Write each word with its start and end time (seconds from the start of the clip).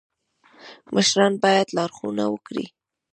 مشران 0.93 1.33
باید 1.43 1.67
لارښوونه 1.77 2.23
وکړي 2.29 2.65